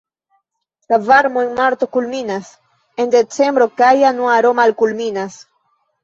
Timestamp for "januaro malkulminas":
3.99-5.37